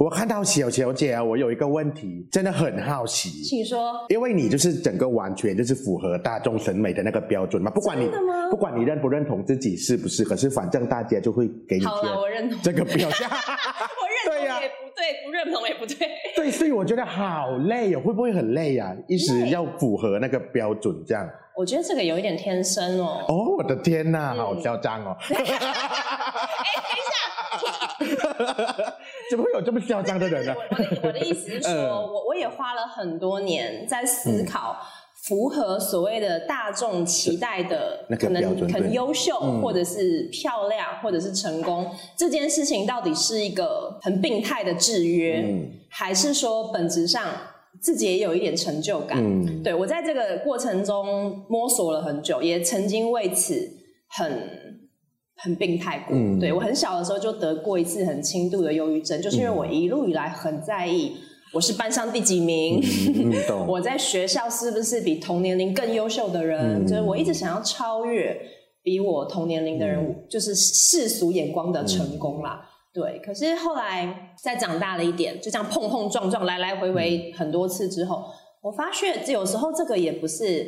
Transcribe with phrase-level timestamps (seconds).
[0.00, 3.28] 我看到小小姐啊，我有一个问题，真的很好奇。
[3.42, 3.92] 请说。
[4.08, 12.58] 因为你就是整个完全就是符合大众审美的那个标准嘛，不管你真的吗不管你认不认同自己是不是，可是反正大家就会给你好了，我认同。
[12.62, 13.28] 这个标价。
[14.00, 16.08] 我认同也不对，不认同也不对。
[16.34, 21.28] 对，所以我觉得好累哦，会不会很累呀、一直要符合那个标准这样。
[21.54, 23.22] 我觉得这个有一点天生哦。
[23.28, 25.14] 哦，我的天呐，嗯好嚣张哦！
[29.30, 30.54] 怎么会有这么嚣张的人呢？
[30.58, 34.76] 我我的我的意思是说， 嗯我我也花了很多年在思考。
[35.22, 47.26] 符合所谓的大众期待的，那个可能可能标准对优秀，嗯或者是漂亮，或者是成功，这件事情到底是一个很病态的制约，嗯还是说本质上
[47.82, 49.18] 自己也有一点成就感？
[49.22, 53.54] 嗯对我在这个过程中摸索了很久，也曾经为此
[54.08, 54.69] 很
[55.42, 56.16] 很病态过。
[56.16, 61.12] 嗯对我很小的时候就得过一次很轻度的忧郁症，就是因为我一路以来很在意
[61.52, 62.80] 我是班上第几名。
[63.66, 66.84] 我在学校是不是比同年龄更优秀的人？
[66.84, 68.40] 嗯就是我一直想要超越
[68.82, 72.66] 比我同年龄的人，嗯就是世俗眼光的成功啦。
[72.92, 78.24] 对，可是后来再长大了一点，就这样碰碰撞撞，来来回回很多次之后，
[78.62, 80.66] 我发现有时候这个也不是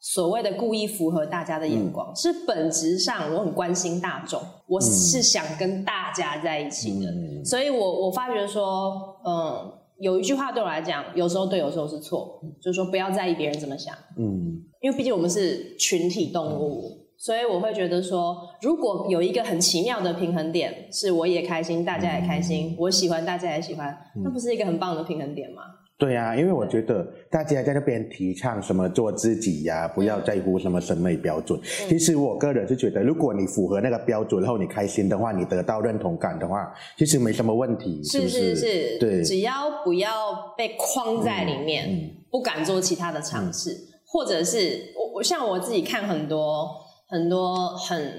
[0.00, 7.44] 所谓的故意符合大家的眼光，是本质上我很关心大众，我是想跟大家在一起的，嗯。
[7.44, 9.72] 所以我我发觉说，嗯。
[9.98, 14.62] 有一句话对我来讲，有时候对，有时候是错，就是说不要在意别人怎么想，嗯。
[14.82, 16.82] 因为毕竟我们是群体动物，
[17.16, 25.62] 所以我会觉得说，如果有一个很奇妙的平衡点，是我也开心，大家也开心，我喜欢，大家也喜欢，那不是一个很棒的平衡点吗？
[25.98, 31.58] 对啊，因为我觉得大家在那边提倡什么做自己呀、不要在乎什么审美标准。
[31.58, 31.88] 嗯。
[31.88, 38.54] 其实我个人是觉得，如果你符合那个标准，然后你开心的话，你得到认同感的话，其实没什么问题，是不是？
[38.54, 38.56] 是？
[38.56, 43.70] 是，对，只要不要被框在里面，嗯不敢做其他的尝试，
[44.06, 46.68] 或者是我我像我自己看很多
[47.08, 48.12] 很多很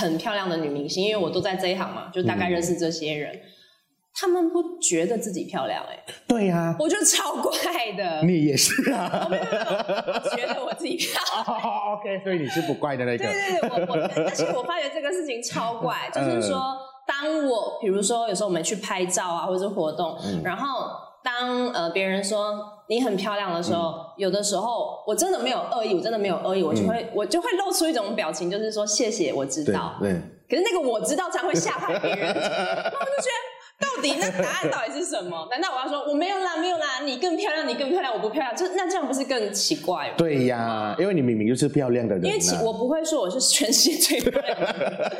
[0.00, 3.38] 很漂亮的女明星，因为我都在这一行嘛，就大概认识这些人。
[4.16, 7.50] 他们不觉得自己漂亮哎、对呀、我觉得超怪
[7.96, 8.22] 的。
[8.22, 9.26] 你也是啊。
[9.28, 11.44] 我觉得我自己漂亮。
[11.58, 13.24] 哦，OK，所以你是不怪的那个。
[13.24, 20.90] 对对对，我我，而且我发觉这个事情超怪，就是说，当我比如说有时候我们去拍照啊，或者是活动，然后
[21.24, 29.96] 当呃别人说你很漂亮的时候，有的时候我真的没有恶意，我真的没有恶意，我就会、我就会露出一种表情，就是说谢谢，我知道。
[30.00, 30.12] 对，
[30.48, 33.53] 可是那个我知道，才会吓坏别人， 那我就觉得。
[34.18, 35.46] 那答案到底是什么？
[35.50, 37.00] 难道我要说我没有啦，没有啦？
[37.04, 40.14] 你更漂亮，你更漂亮，我不漂亮，就那这样不是更奇怪吗？
[40.18, 42.26] 对呀，因为你明明就是漂亮的人、啊。
[42.26, 45.12] 因为其我不会说我是全世界最漂亮的人，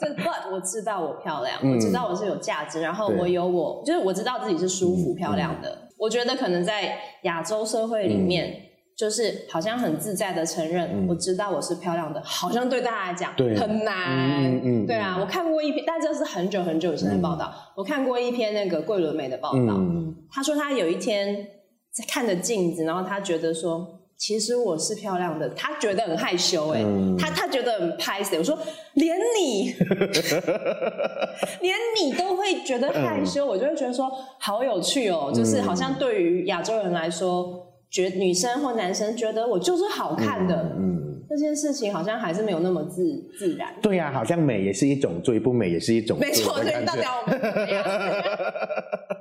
[0.00, 5.76] 这 but 我知道我漂亮，嗯我知道我是有价值，然后对我有我，就是我知道自己是舒服、漂亮的。
[5.96, 8.54] 我觉得可能在亚洲社会里面，
[8.98, 11.06] 就是好像很自在的承认，嗯。
[11.06, 14.60] 我知道我是漂亮的，好像对大家来讲对很难。
[14.64, 20.16] 嗯对啊，我看过一篇，但这是很久很久以前的报道，我看过一篇那个桂纶镁的报道，嗯。
[20.32, 21.46] 他说他有一天
[21.92, 23.86] 在看着镜子，然后他觉得说，
[24.16, 27.16] 其实我是漂亮的，他觉得很害羞、哎、嗯。
[27.16, 28.36] 他他觉得很拍死。
[28.36, 28.58] 我说
[28.94, 29.74] 连你，
[31.62, 34.10] 连你都会觉得害羞，我就会觉得说
[34.40, 40.76] 好有趣哦，就是好像对于亚洲人来说，觉女生或男生觉得我就是好看的。
[40.78, 43.04] 嗯，这件事情好像还是没有那么自
[43.38, 47.28] 自然，对呀、好像美也是一种罪，不美也是一种罪没错，所以的感觉到底我？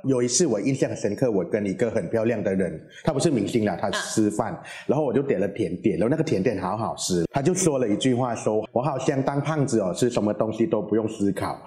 [0.07, 11.59] 有一次我印象很深刻，我跟一个很漂亮的人，他不是明星啦，他吃饭，然后我就点了甜点，然后那个甜点好好吃，他就说了一句话说，我好像当胖子哦，吃什么东西都不用思考。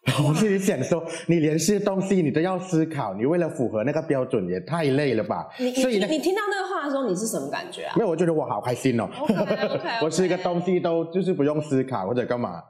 [0.06, 5.46] 然后我自己想说，你连吃东西你都要思考，你为了符合那个标准也太累了吧？
[5.58, 7.94] 你所以呢你，你听到那个话的时候，你是什么感觉啊？
[7.96, 9.08] 没有，我觉得我好开心哦。
[10.02, 12.62] 我吃一个东西都就是不用思考或者干嘛。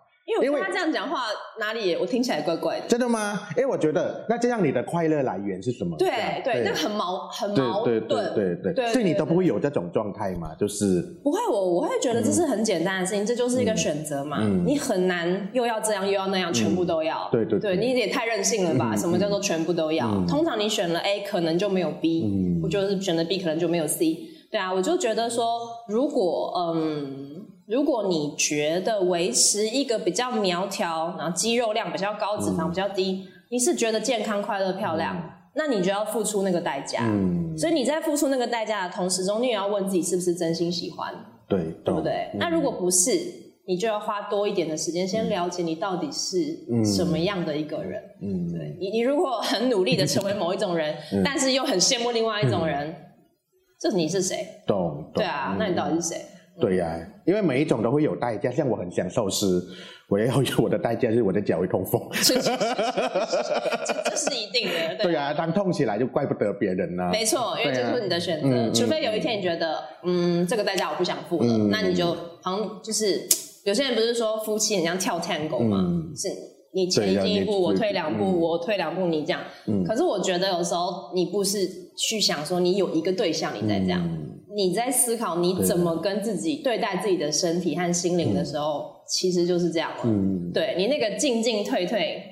[0.42, 1.24] 因为我听他这样讲话，
[1.58, 2.86] 哪里也我听起来怪怪的。
[2.86, 3.40] 真的吗？
[3.56, 5.96] 因为我觉得，那这样你的快乐来源是什么？
[5.98, 8.00] 对对，那很矛很矛盾。
[8.00, 10.54] 对对对对对所以你都不会有这种状态嘛？
[10.54, 14.38] 就是不会，我我会觉得这是很简单的事情，这就是一个选择嘛。
[14.40, 17.28] 嗯你很难又要这样又要那样，全部都要。
[17.32, 18.92] 对对对对你也太任性了吧？
[18.94, 20.06] 嗯什么叫做全部都要？
[20.08, 24.16] 嗯通常你选了 A，可能就没有 B，、嗯我就是选了 B，可能就没有 C。
[24.50, 27.39] 对啊，我就觉得说，如果嗯。
[27.70, 35.16] 如果你觉得维持一个比较苗条，然后肌肉量比较高，脂肪比较低，你是觉得健康、快乐、漂亮，
[35.54, 37.04] 那你就要付出那个代价。
[37.04, 41.14] 嗯，所以你在付出那个代价的同时中，你也要问自己是不是真心喜欢，
[41.48, 42.12] 对，懂对不对？
[42.34, 43.12] 嗯那如果不是，
[43.68, 48.02] 你就要花多一点的时间，先了解你到底是什么样的一个人。
[48.20, 52.92] 嗯，对你，你如果很努力的成为某一种人， 但是又很羡慕另外一种人，
[53.80, 54.44] 这你是谁？
[54.66, 56.26] 懂，懂对啊，那你到底是谁？
[56.60, 56.94] 对呀、
[57.30, 59.64] 因为每一种都会有代价，像我很想寿司，
[60.08, 62.02] 我也要有我的代价是我的脚会痛风。
[62.24, 71.70] 这这是一定的，对对呀、当痛起来就怪不得别人呢、没错，因为这是你的选择，除非有一天你觉得，嗯，这个代价我不想付了，嗯。
[71.70, 72.06] 那你就
[72.42, 73.28] 好像就是
[73.64, 75.84] 有些人不是说夫妻很像跳 tango 吗？
[75.88, 76.12] 嗯。
[76.16, 76.28] 是
[76.74, 78.40] 你前进一步，我退两步，嗯。
[78.40, 79.40] 我退两步，你这样。
[79.68, 79.84] 嗯。
[79.84, 81.60] 可是我觉得有时候你不是
[81.96, 90.02] 去想说你有一个对象，你在这样，嗯你在思考你怎么跟自己对待自己的身体和心灵的时候，其实就是这样了。
[90.04, 92.22] 嗯对你那个进进退退，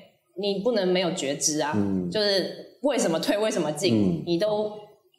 [0.41, 1.73] 你不能没有觉知啊。
[1.75, 4.71] 嗯就是为什么退，为什么进，嗯你都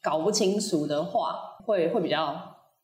[0.03, 1.37] 搞不清楚的话，
[1.67, 2.35] 会会比较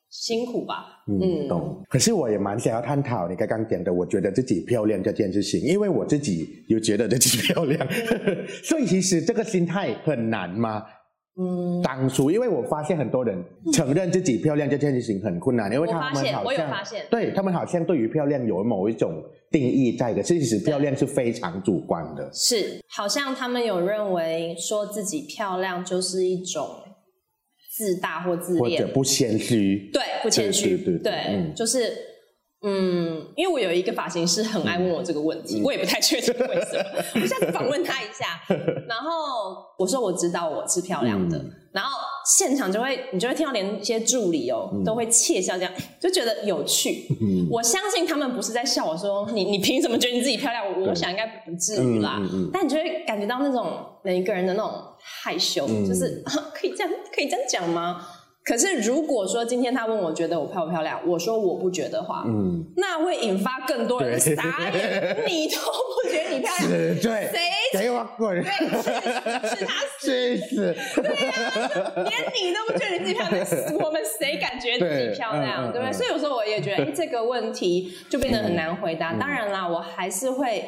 [0.08, 1.02] 辛苦吧？
[1.08, 1.82] 嗯，懂。
[1.88, 7.86] 可是我也蛮想要探讨你刚刚讲的，我觉得自己漂亮这件事情，因为我自己有觉得自己漂亮，
[8.64, 10.82] 所以其实这个心态很难吗？
[11.38, 22.30] 嗯，当初，因为我发现很多人承认自己漂亮这件事情很困难，因为他我发现，我有们好像发现，对他们好像对于漂亮有某一种定义在的，其实漂亮是非常主观的。
[22.32, 26.66] 是好像他们有认为说自己漂亮就是一种
[27.76, 28.80] 自大或自恋。
[28.80, 31.54] 或者，不谦虚，对，不谦虚，对对对嗯。
[31.54, 32.15] 就是。
[32.62, 35.42] 嗯，因为我有一个发型师很爱问我这个问嗯。
[35.44, 37.20] 题，我也不太确定为什么。
[37.20, 38.40] 我下次访问他一下，
[38.88, 41.52] 然后我说我知道我是漂亮的，嗯。
[41.72, 47.06] 然后现场就会你就会听到连一些助理哦、都会窃笑，这样就觉得有趣。
[47.20, 47.46] 嗯。
[47.50, 50.64] 我相信他们不是在笑我说你你凭什么觉得你自己漂亮？
[50.66, 52.18] 我我想应该不至于啦，
[52.52, 55.86] 但你就会感觉到那种每一个人的那种害羞，嗯。
[55.86, 56.24] 就是
[56.54, 58.06] 可以这样可以这样讲吗？
[58.48, 65.16] 可是如果说今天他问我觉得我漂不漂亮，我说我不觉得话，嗯，那会引发更多人对傻眼。
[65.26, 66.70] 你都不觉得你漂亮，
[67.00, 67.30] 谁
[67.72, 70.74] 给我滚， 对是是他死，去死！
[71.02, 73.44] 连你都不觉得你自己漂亮，
[73.84, 75.90] 我们谁敢觉得自己漂亮，对不对？
[75.90, 79.12] 嗯所以有时候我也觉得，哎，这个问题就变得很难回答。
[79.14, 80.64] 当然啦，我还是会。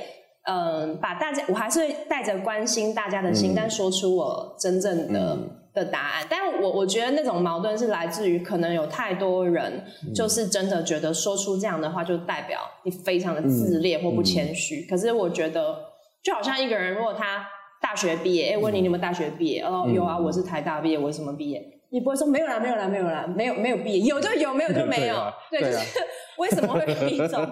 [0.50, 6.26] 嗯，把大家，我还是带着关心大家的心，嗯但说出我真正的、嗯的答案。
[6.28, 14.82] 但我我觉得那种矛盾是来自于，可能有太多人嗯就是真的觉得说出这样的话，就代表你非常的自恋或不谦虚。
[14.82, 15.76] 可是我觉得，
[16.22, 17.46] 就好像一个人，如果他
[17.80, 19.62] 大学毕业，哎、问你你有没有大学毕业？
[19.62, 21.62] 哦，嗯有啊，我是台大毕业，我是什么毕业？
[21.90, 25.16] 你不会说没有啦，没有啦，没有啦，没有没有毕业，有就有，没有就 没有。
[25.50, 25.78] 对，就是
[26.36, 27.46] 为什么会有一种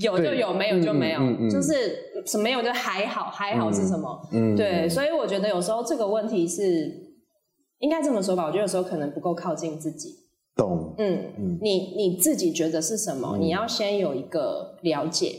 [0.00, 4.28] 有就有，没有就没有，就是什么没有就还好，还好是什么？
[4.32, 6.90] 嗯，对，所以我觉得有时候这个问题是
[7.80, 10.14] 应该这么说吧，我觉得有时候可能不够靠近自己。
[10.56, 13.36] 懂，嗯，嗯你你自己觉得是什么？
[13.36, 15.34] 嗯你要先有一个了解。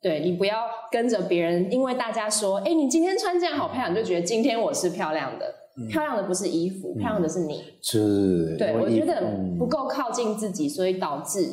[0.00, 5.46] 对你不要跟着别人，因为大家说，哎，你今天穿这样好漂亮，你就觉得今天我是漂亮的。
[5.46, 7.60] 嗯漂亮的不是衣服，漂亮的是你。
[7.82, 11.48] 是，对我觉得嗯不够靠近自己，所以导致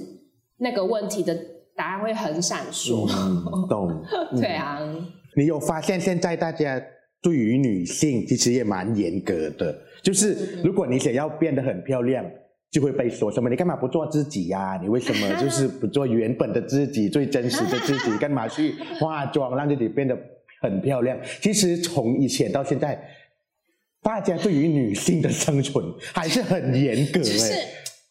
[0.58, 1.36] 那个问题的
[1.76, 3.08] 答案会很闪烁。
[3.10, 4.04] 嗯懂。
[4.40, 4.80] 对啊，
[5.36, 6.80] 你有发现现在大家
[7.22, 12.25] 对于女性其实也蛮严格的，就是如果你想要变得很漂亮，
[12.69, 18.18] 就会被说什么你干嘛不做自己呀、你为什么就是不做原本的自己、最真实的自己？
[18.18, 20.18] 干嘛去化妆让自己变得
[20.62, 21.18] 很漂亮？
[21.42, 23.01] 其实从以前到现在，
[24.01, 27.53] 大家对于女性的生存还是很严格就是。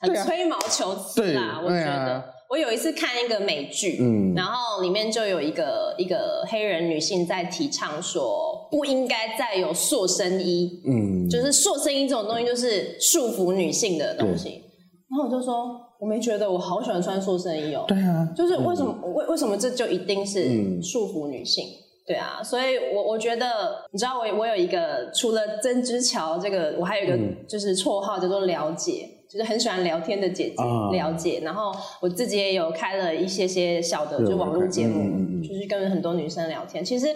[0.03, 1.61] 很吹毛求疵啦。
[1.63, 4.35] 我觉得，我有一次看一个美剧，嗯。
[4.35, 14.65] 然后里面就有一个一个黑人女性在提倡说，不应该再有塑身衣，嗯，就是塑身衣这种东西就是束缚女性的东西。
[15.09, 17.85] 然后我就说，我没觉得，我好喜欢穿塑身衣哦。
[17.87, 20.83] 对啊，就是为什么为、为什么这就一定是嗯。
[20.83, 21.65] 束缚女性？
[22.05, 23.47] 对啊，所以我我觉得，
[23.93, 27.37] 你知道我我有一个除了曾之乔这个，我还有一个嗯。
[27.49, 31.41] 就是绰号叫做了解，就是很喜欢聊天的姐姐，啊了解。
[31.45, 31.73] 然后
[32.03, 36.85] 我自己也有开了一些些小的就网络节目，就是跟很多女生聊天。
[36.85, 37.07] 其实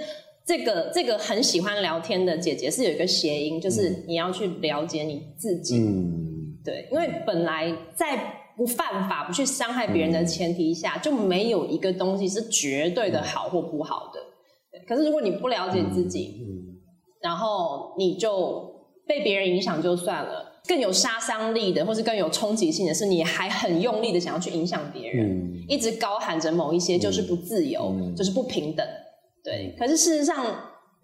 [0.46, 5.78] 这个这个很喜欢聊天的姐姐是有一个谐音，就是你要去了解你自己。
[5.78, 14.20] 嗯，对，因为本来在不犯法、不去伤害别人的前提下，就没有一个东西是绝对的好或不好的。
[14.70, 16.78] 对可是如果你不了解自己，嗯
[17.20, 18.70] 然后你就
[19.08, 28.86] 被别人影响就算了，更有杀伤力的，或是更有冲击性的是，你还很用力的想要去影响别人，嗯一直高喊着某一些就是不自由，嗯就是不平等。
[29.42, 30.44] 对，可是事实上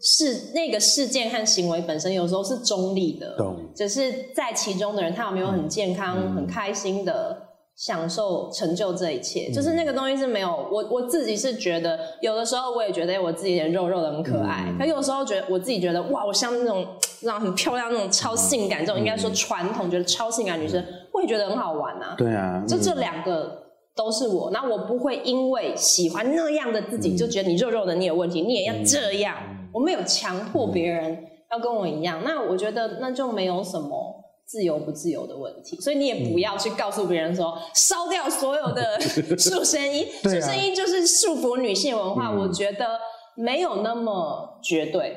[0.00, 3.36] 是那个事件和行为本身有时候是中立的，
[3.74, 7.49] 只是在其中的人，他有没有很健康、嗯很开心的
[7.80, 16.86] 享受成就这一切，就是那个东西是没有我我自己是觉得，有的时候我也觉得我自己的肉肉的很可爱，可有时候觉得我自己觉得哇，我像那种
[17.22, 20.84] 那种很漂亮那种超性感这种应该说传统觉得超性感女生，
[21.14, 22.14] 我也觉得很好玩啊。
[22.18, 23.62] 对啊，就这两个
[23.96, 29.38] 都是我，那我不会因为喜欢那样的自己就觉得你肉肉的你有问题，你也要这样，
[29.72, 31.16] 我没有强迫别人
[31.50, 34.19] 要跟我一样，那我觉得那就没有什么。
[34.50, 38.98] 自由不自由的问题，所以你也不要去告诉别人说烧掉所有的
[39.38, 42.32] 塑身衣，塑身衣就是束缚女性文化。
[42.32, 42.98] 我觉得
[43.36, 45.16] 没有那么绝对。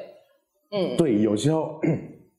[0.70, 1.82] 嗯，对，有时候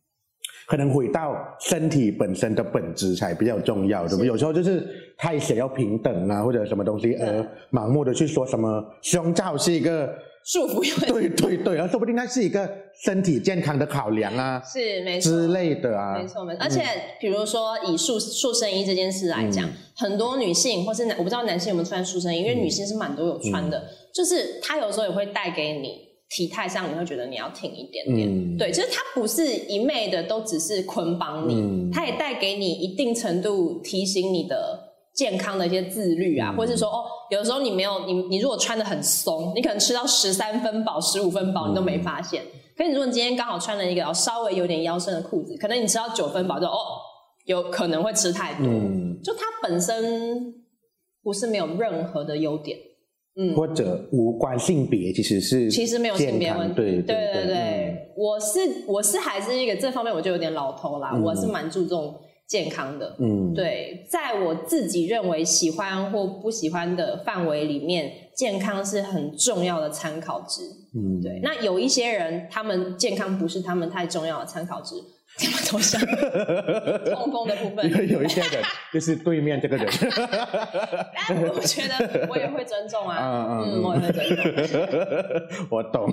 [0.69, 4.25] 可能回到身体本身的本质才比较重要，对不？
[4.25, 4.87] 有时候就是
[5.19, 10.15] 太想要平等啊，或者什么东西而盲目的去说什么胸罩是一个。
[10.45, 12.71] 束缚对对对，而说不定它是一个
[13.03, 15.33] 身体健康的考量啊，是没错。
[15.33, 16.63] 之类的啊，没错没错。
[16.63, 16.83] 而且
[17.19, 23.83] 比如说以塑塑身衣这件事来讲，很多女性或是男，我不知道男性有没有穿塑身衣，因为女性是蛮多有穿的，
[24.15, 25.99] 就是它有时候也会带给你
[26.29, 28.59] 体态上，你会觉得你要挺一点点。
[28.59, 34.84] 对，就是它不是一昧的都只是捆绑你，它也带给你一定程度提醒你的。
[35.14, 42.42] 健康的一些自律啊，或者是说哦，有的时候你没有你你如果穿的很松，你可能吃到十三分饱、十五分饱，你都没发现。
[42.76, 46.76] 可是你如果你今天刚好穿了一个稍微有点腰身的裤子，可能你吃到九分饱就哦，
[47.44, 48.66] 有可能会吃太多。
[48.66, 50.52] 嗯就它本身
[51.23, 52.76] 不是没有任何的优点，
[53.37, 56.75] 嗯，或者无关性别，其实是其实没有性别问题。
[56.75, 62.14] 对对对对，我是我是还是一个这方面我就有点老头啦，我是蛮注重。
[62.47, 70.63] 健康的，嗯，对，在我自己认为喜欢或不喜欢的范围里面，健康是很重要的参考值，
[70.95, 71.41] 嗯，对。
[71.43, 74.95] 那有一些人，他们健康不是他们太重要的参考值，
[75.39, 79.89] 这么多像痛风的部分，有一些人 就是对面这个人，
[81.29, 84.27] 但我觉得我也会尊重啊， 嗯，我也会尊
[84.69, 84.81] 重，
[85.73, 86.13] 我懂，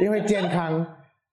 [0.00, 0.84] 因为健康。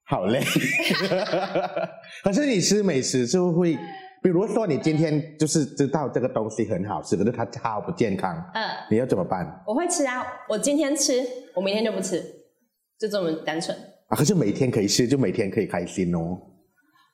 [0.10, 0.42] 好累，
[2.24, 3.78] 可是你吃美食就会，
[4.24, 9.46] 比如说你今天就是知道这个东西很好吃，可是它超不健康，嗯，你要怎么办？
[9.68, 11.24] 我会吃啊，我今天吃，
[11.56, 12.20] 我明天就不吃，
[13.00, 13.78] 就这么单纯。
[14.08, 16.38] 啊，可是每天可以吃，就每天可以开心哦。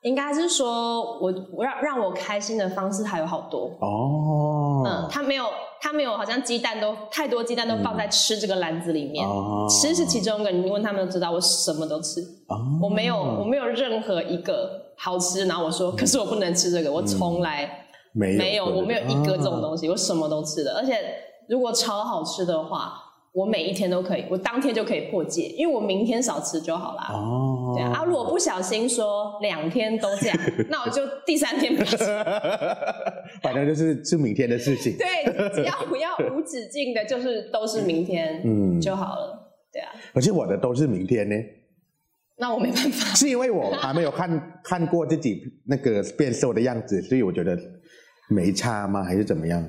[0.03, 5.45] 应该是说我我让让我开心的方式还有好多哦，嗯，他没有。
[5.81, 9.23] 他没有，好像鸡蛋都太多，鸡蛋都放在吃这个篮子里面。
[9.69, 12.19] 吃是其中一个，你问他们都知道，我什么都吃。
[12.81, 20.75] 我没有，我没有任何一个好吃，然后我说，可是我不能吃这个，我从来没有，我没有一个这种东西，我什么都吃的。
[20.75, 20.97] 而且
[21.47, 23.03] 如果超好吃的话。
[23.35, 27.09] 我每一天都可以，我当天就可以破戒，因为我明天少吃就好啦。
[27.11, 30.37] 哦，对啊，如果不小心说两天都这样，
[30.69, 31.97] 那我就第三天不吃。
[33.43, 34.95] 反正就是是明天的事情。
[34.97, 39.51] 对，只要不要无止境的，就是都是明天，嗯，就好了。
[39.73, 39.91] 对啊。
[40.13, 41.35] 可是我的都是明天呢。
[42.39, 43.13] 那我没办法。
[43.15, 47.57] 是因为我 还没有看看过自己那个变瘦的样子，所以我觉得
[48.29, 49.03] 没差吗？
[49.03, 49.61] 还是怎么样？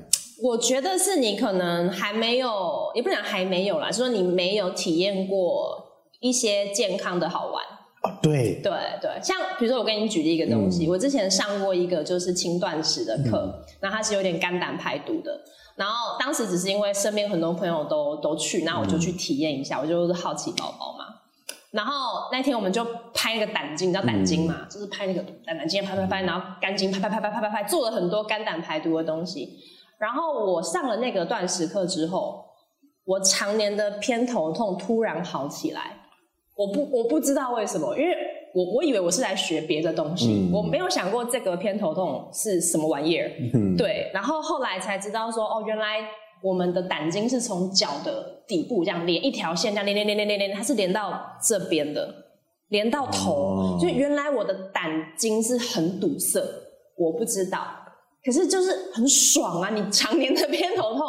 [0.43, 5.83] 我觉得是你可能还没有，也不讲还没有啦，是说你没有体验过
[6.19, 7.63] 一些健康的好玩。
[8.03, 15.41] 哦，对，对对，像比如说我给你举例一个东西，我之前上过一个就是轻断食的课，那它是有点肝胆排毒的，
[15.75, 21.05] 然后当时只是因为身边很多朋友都都去，那我就去体验一下，我就是好奇宝宝嘛。
[21.71, 29.57] 然后那天我们就拍那个胆经，你知道胆经嘛，就是拍那个胆胆经拍拍拍，然后肝经拍拍拍拍拍拍拍，做了很多肝胆排毒的东西。
[29.99, 32.45] 然后我上了那个断食课之后，
[33.05, 35.97] 我常年的偏头痛突然好起来。
[36.55, 38.15] 我不我不知道为什么，因为
[38.55, 43.31] 我我以为我是来学别的东西，我没有想过这个偏头痛是什么玩意儿。
[43.77, 45.99] 对，然后后来才知道说，哦，原来
[46.41, 52.11] 我们的胆经是从脚的底部这样连一条线，这样连连连连连连，它是连到这边的，
[52.69, 53.77] 连到头。
[53.79, 56.41] 就原来我的胆经是很堵塞，
[56.97, 57.65] 我不知道。
[58.27, 59.69] 可是就是很爽啊！
[59.69, 61.01] 你常年的偏头痛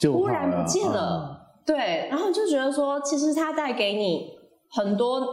[0.00, 4.28] 突然不见了，对，然后就觉得说，其实它带给你
[4.72, 5.24] 很多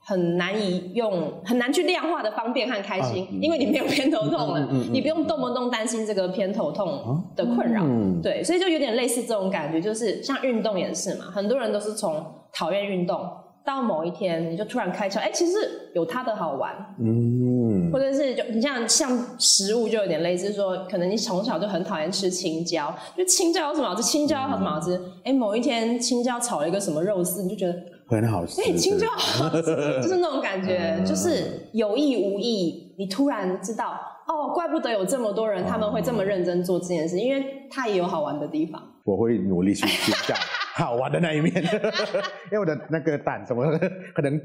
[0.00, 7.84] 很难以用、很难去量化的方便和开心，因为你没有偏头痛了，你不用动不动担心这个偏头痛的困扰，
[8.20, 13.24] 对，所以就有点类似这种感觉，就是像运动也是嘛，很多人都是从讨厌运动。
[13.68, 15.52] 到某一天，你就突然开窍，哎，其实
[15.94, 24.02] 有它的好玩，嗯，或者是就你像像食物就有点类似，说可能你从小就很讨厌吃青椒，就青椒有什么好吃？
[24.02, 24.98] 青椒有什么好吃？
[25.22, 27.74] 哎，某一天青椒炒了一个什么肉丝，你就觉得
[28.08, 29.60] 很好吃，哎，青椒好吃，
[30.00, 38.82] 就是那种感觉，就是有意无意，你突然知道，哦，哦，怪不得有这么多人他们会这么认真做这件事，因为他也有好玩的地方。
[39.04, 40.34] 我会努力去寻找
[40.78, 41.52] 好玩的那一面，
[42.50, 43.66] 因为我的那个胆什么
[44.14, 44.40] 可能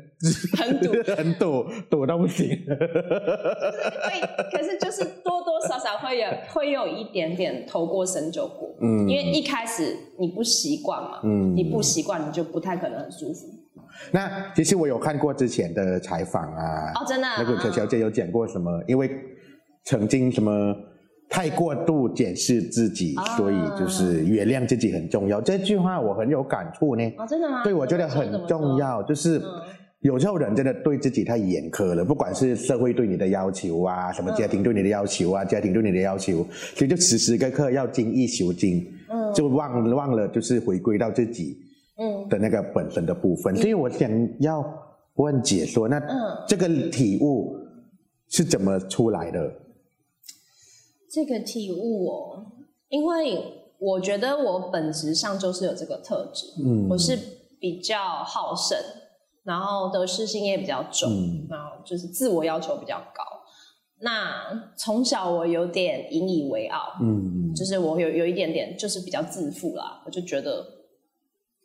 [0.57, 2.49] 很堵， 很堵，堵到不行。
[2.65, 4.21] 对，
[4.51, 13.47] 可是就是多多少少会有会有一点点头过身就过，嗯，因为一开始你不习惯嘛，嗯，你不习惯你就不太可能很舒服。
[14.11, 18.71] 那其实我有看过之前的采访啊，哦，真的，那个小小姐有讲过什么？
[18.87, 19.07] 因为
[19.85, 20.51] 曾经什么
[21.33, 25.41] 太过度检视自己，所以就是原谅自己很重要。
[25.41, 27.11] 这句话我很有感触呢。
[27.17, 27.63] 啊，真的吗？
[27.63, 29.41] 对，我觉得很重要，就是
[30.01, 41.57] 有时候人真的对自己太严苛了，不管是社会对你的要求啊，什么家庭对你的要求啊，家庭对你的要求，所以就时时刻刻要精益求精，嗯，就忘忘了就是回归到自己。
[41.95, 44.09] 嗯的那个本身的部分，所以我想
[44.39, 44.65] 要
[45.17, 46.01] 问姐说，那
[46.47, 47.55] 这个体悟
[48.31, 49.53] 是怎么出来的？
[51.13, 52.45] 这个体悟哦，
[52.89, 53.39] 因为
[53.77, 57.15] 我觉得我本质上就是有这个特质，嗯，我是
[57.59, 58.75] 比较好胜，
[59.43, 61.11] 然后得失心也比较重，
[61.47, 63.23] 然后就是自我要求比较高。
[63.99, 70.65] 那从小我有点引以为傲，嗯，就是我有有一点点就是比较自负啦，我就觉得。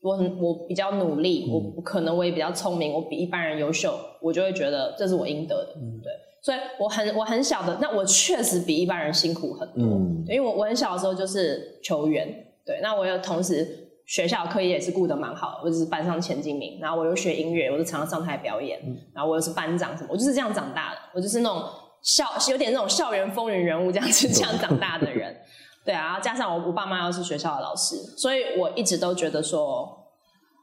[0.00, 6.12] 我很我比较努力，我可能我也比较聪明，我比一般人优秀，我就会觉得这是我应得的，对。
[6.42, 9.84] 所以我很我很小的，那我确实比一般人辛苦很多，
[10.26, 12.28] 因为我我很小的时候就是球员，
[12.64, 12.80] 对。
[12.82, 13.66] 那我又同时
[14.06, 18.78] 学校课业也是顾得蛮好，我就是班上前几名，然后我又学音乐，我就常常上台表演，
[19.12, 21.62] 然后我又是班长什么，我就是这样长大的，我就是那种
[22.02, 25.36] 校有点那种校园风云人物这样子这样长大的人。
[25.84, 29.97] 对啊，加上我我爸妈又是学校的老师，所以我一直都觉得说，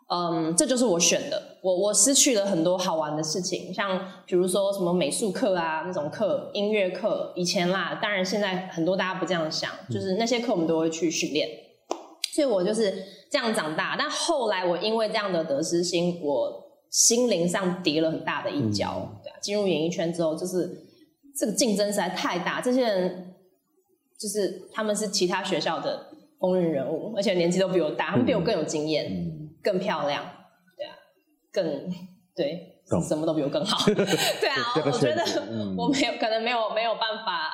[0.07, 1.41] 嗯，这就是我选的。
[1.62, 11.50] 我我失去了很多好玩的事情，像比如说什么美术课啊那种课、音乐课，以前啦，当然现在很多大家不这样想，就是那些课我们都会去训练。
[12.33, 13.95] 所以我就是这样长大。
[13.97, 16.51] 但后来我因为这样的得失心，我
[16.91, 19.19] 心灵上跌了很大的一跤。
[19.24, 20.69] 对啊，进入演艺圈之后，就是
[21.35, 23.31] 这个竞争实在太大，这些人。
[24.18, 26.07] 就是他们是其他学校的
[26.39, 30.23] 风云人物，而且年纪都比我大，他们比我更有经验，更漂亮，
[30.77, 30.93] 对啊，
[31.51, 31.89] 更
[32.35, 35.23] 对，什么都比我更好， 对啊，我觉得
[35.75, 37.49] 我没有可能没有没有办法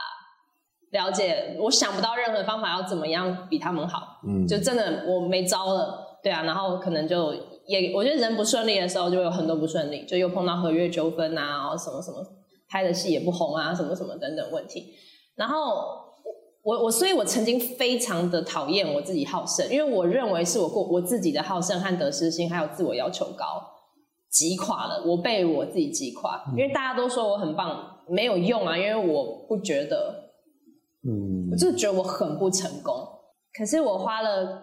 [0.91, 7.33] 了解，我想不到任何方法要怎么样比他们好，嗯，就真的我没招了，对啊，然后可能就
[7.65, 12.17] 也我觉得人不顺利的时候就会有很多不顺利，就又碰到合约纠纷啊，然后什么什么
[12.69, 14.93] 拍的戏也不红啊，什么什么等等问题，
[15.35, 16.10] 然后。
[16.63, 23.45] 我我所以，我曾经非常的讨厌我自己好胜，因为我认为是我过我自己的好胜和得失心，还有自我要求高，
[24.29, 26.43] 击垮了我，被我自己击垮。
[26.51, 30.31] 因为大家都说我很棒，没有用啊，因为我不觉得，
[31.03, 32.93] 嗯，我就觉得我很不成功。
[33.57, 34.61] 可是我花了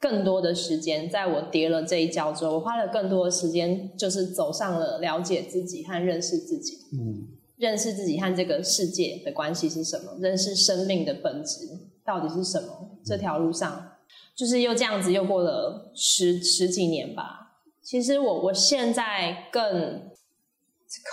[0.00, 6.76] 更多的时间，在我跌了这一跤之后，我花了更多的时间，就是走上了了解自己和认识自己。
[6.92, 7.41] 嗯。
[7.62, 10.16] 认识自己和这个世界的关系是什么？
[10.20, 11.60] 认识生命的本质
[12.04, 12.98] 到底是什么？
[13.04, 13.92] 这条路上，
[14.34, 17.52] 就是又这样子又过了十十几年吧。
[17.80, 20.10] 其实我我现在更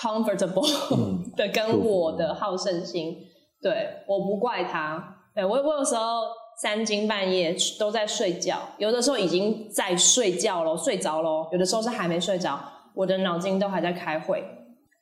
[0.01, 0.67] comfortable
[1.37, 3.27] 的跟我的好胜心，
[3.61, 5.17] 对，我不怪他。
[5.35, 6.23] 对我我有时候
[6.59, 12.59] 三更半夜都在睡觉，有的时候已经在睡觉了，睡着了；有的时候是还没睡着，
[12.95, 14.43] 我的脑筋都还在开会。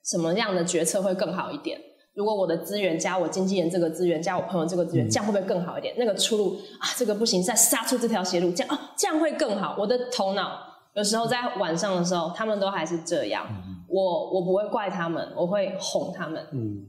[0.08, 1.80] 什么样的决策会更好一点？
[2.15, 5.93] 如果我的资源加我经纪人这个资源加我朋友这个资源，这样会不会更好一点？
[6.00, 9.76] 那个出路啊，这个不行，再杀出这条斜路，这样啊，这样会更好。
[9.78, 10.60] 我的头脑
[10.96, 13.46] 有时候在晚上的时候，他们都还是这样。
[13.88, 16.43] 我我不会怪他们，我会哄他们。
[16.54, 16.82] 嗯，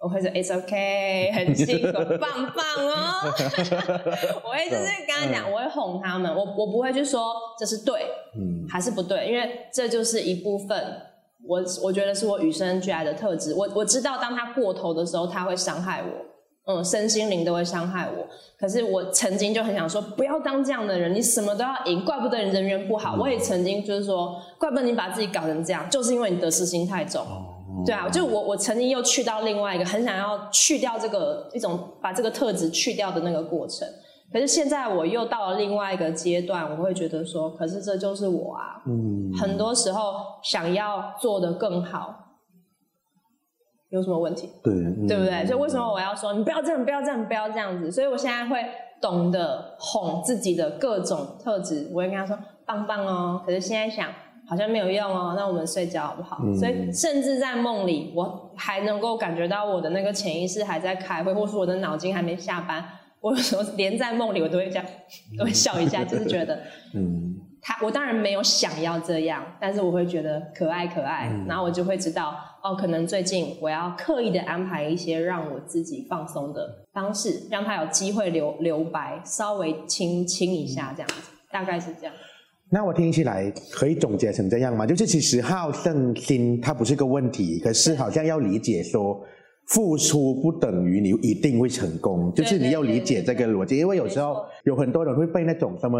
[0.00, 3.32] 我会说 It's OK， 很辛苦，棒棒哦。
[4.44, 6.30] 我会就是跟他讲，我会哄他们。
[6.30, 8.02] 我我不会去说这是对，
[8.36, 10.76] 嗯，还是不对，因为这就是一部分。
[11.46, 13.54] 我我觉得是我与生俱来的特质。
[13.54, 18.26] 我我知道，当他过头的时候，他会伤害我，嗯，身心灵都会伤害我。
[18.58, 23.16] 可是我曾经就很想说，不要当这样的人，你什么都要赢，怪不得你人缘不好。
[23.20, 27.24] 我也曾经就是说，怪不得你把自己搞成这样，就是因为你得失心太重。
[27.84, 33.86] 对啊，就我我曾经又去到另外一个很想要去掉这个一种把这个特质去掉的那个过程。
[34.34, 38.82] 可是现在我又到了另外一个阶段，我会觉得说，可是这就是我啊。
[38.84, 42.12] 嗯，很多时候想要做的更好，
[43.90, 44.50] 有什么问题？
[44.64, 44.74] 对，
[45.06, 45.46] 对不对？
[45.46, 47.92] 所以为什么我要说你不要这样，不要这样，不要这样子？
[47.92, 48.60] 所以我现在会
[49.00, 53.40] 懂得哄自己的各种特质，我会跟他说棒棒哦。
[53.46, 54.08] 可是现在想
[54.48, 56.38] 好像没有用哦，那我们睡觉好不好？
[56.42, 62.84] 嗯所以甚至在梦里，我还能够感觉到我的那个潜意识还在开会，或是我的脑筋还没下班。
[63.24, 64.84] 我有时候连在梦里，我都会这样，
[65.38, 66.60] 都会笑一下，就是觉得
[66.92, 82.14] 嗯他，我当然没有想要这样，但是我会觉得可爱可爱，嗯然后我就会知道，哦，可能最近我要刻意的安排一些让我自己放松的方式，让他有机会留留白，稍微清清一下这样子，大概是这样。
[82.68, 84.84] 那我听起来可以总结成这样吗？
[84.84, 89.18] 就是其实好胜心它不是个问题，可是好像要理解说。
[89.68, 95.98] 付出不等于你一定会成功，就是你要理解这个逻辑，因为有时候有很多人会被那种什么，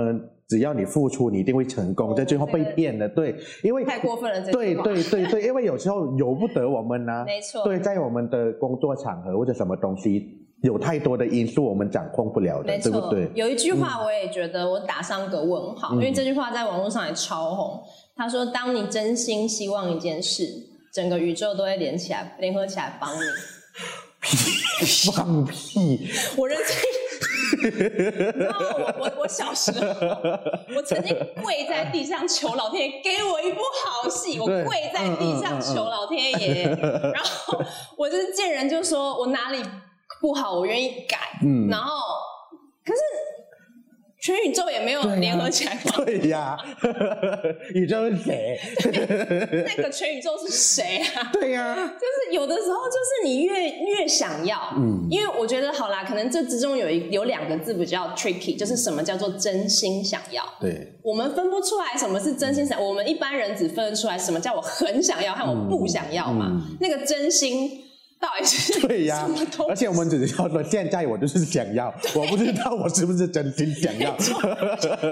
[0.48, 3.08] 只要你付出，你一定会成功，哦这句话被骗了。
[3.08, 10.28] 对，因为太过分了对对对对，因为有时候由不得我们呢、 没错对，在我们的工作场合或者什么东西，
[10.62, 13.30] 有太多的因素我们掌控不了的，对不对？
[13.34, 17.80] 有一句话我也觉得我打上个问号，嗯因为这句话在网络上也超红。
[18.16, 20.44] 他说：“当你真心希望一件事，
[20.92, 23.18] 整个宇宙都会连起来，联合起来帮你。
[25.12, 26.76] 放屁！”我人生，
[27.62, 29.80] 你知道我我我小时候，
[30.74, 36.64] 我曾经跪在地上求老天爷给我一部好戏，我跪在地上求老天爷，
[37.12, 37.60] 然后
[37.96, 39.62] 我就是见人就说我哪里
[40.20, 41.68] 不好，我愿意改，嗯。
[41.68, 41.96] 然后
[42.84, 43.00] 可是
[44.24, 46.56] 全宇宙也没有联合起来对呀，
[47.74, 48.58] 宇宙是谁？
[49.76, 51.28] 那个全宇宙是谁啊？
[51.30, 60.42] 对呀，就是有的时候，就是你越越想要，嗯因为我觉得好啦，可能这之中有一有两个字比较 tricky，就是什么叫做真心想要。
[60.58, 66.46] 对，我们分不出来什么是真心想，我们一般人只分得出来什么叫我很想要和我不想要嘛。
[66.50, 67.83] 嗯那个真心
[68.24, 69.28] 到底是对呀？
[69.68, 74.16] 而且我们只是要说，现在我就是想要，我不知道我是不是真心想要。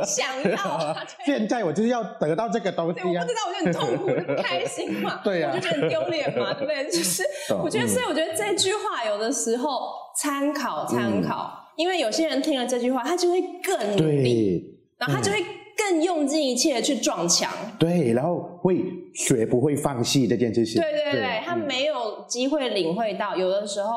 [0.07, 3.35] 想要啊，对现在我就是要得到这个东对，我西啊不知。
[3.35, 6.91] 道，我就很痛苦，我就开心嘛，对呀我就觉得很丢脸嘛，对不对？
[6.91, 15.45] 就是懂我觉得，嗯所以我觉得这句话有的时候参考参考，因为有些人听了这句话，他就会更努力，对然后他就会
[15.91, 17.51] 更用尽一切去撞墙。
[17.79, 18.83] 对，然后会
[19.15, 20.81] 学不会放弃这件事情。
[20.81, 23.91] 对对对，他没有机会领会到，有的时候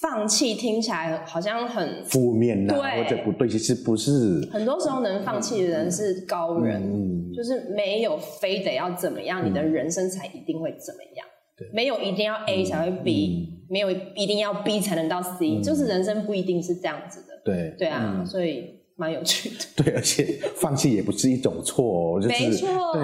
[0.00, 4.48] 放弃听起来好像很，负面呐、对或者不对，其实不是。
[4.52, 6.80] 很多时候能放弃的人是高人。
[6.82, 11.26] 嗯，就是没有非得要怎么样，你的人生才一定会怎么样。
[11.56, 17.42] 对没有一定要 A 才会 B，、没有一定要 B 才能到 C，、就是人生不一定是这样子的。
[17.44, 19.64] 对对啊，嗯所以蛮有趣的。
[19.76, 23.00] 对，而且放弃也不是一种错哦，就是没错，对，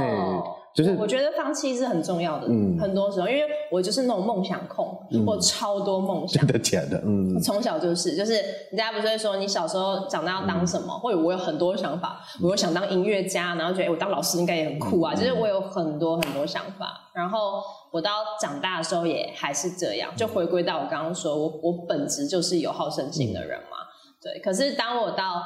[0.74, 2.48] 就是我我觉得放弃是很重要的。
[2.48, 6.52] 嗯很多时候，因为我就是那种梦想控，我超多梦想真。
[6.52, 7.00] 的假的？
[7.06, 17.08] 嗯，从小就是，就是人家不是会说你小时候长大要当什么，或者我有很多想法，我有想当音乐家，然后觉得、诶我当老师应该也很酷啊，就是我有很多很多想法。
[17.14, 23.78] 然后我到长大的时候也还是这样，就回归到我刚刚说，我我本质就是有好胜心的人嘛。
[24.20, 25.42] 对，可是当我到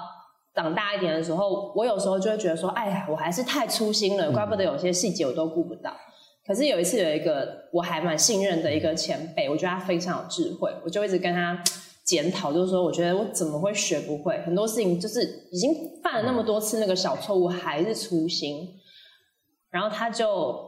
[0.54, 5.92] 长大一点的时候，我有时候就会觉得说，哎呀，我还是太粗心了，怪不得有些细节我都顾不到。
[6.46, 11.62] 可是有一次有一个我还蛮信任的一个前辈，我觉得他非常有智慧，我就一直跟他
[12.04, 18.66] 检讨，就是说我觉得我怎么会学不会，很多事情就是已经犯了那么多次那个小错误，还是粗心。
[19.70, 20.58] 然后他就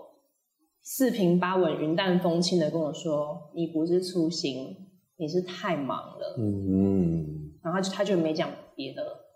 [0.82, 4.76] 四平八稳、云淡风轻的跟我说：“你不是粗心，
[5.16, 7.24] 你是太忙了。”嗯，
[7.62, 9.29] 然后他就他就没讲别的了，对。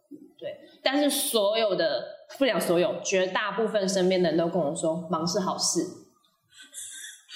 [0.84, 2.04] 但是所有的
[2.38, 5.80] 不讲所有，绝大部分身边的人都跟我说，忙是好事。